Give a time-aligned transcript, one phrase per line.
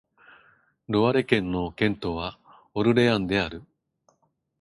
[0.87, 2.39] ロワレ県の県都は
[2.73, 3.61] オルレアンである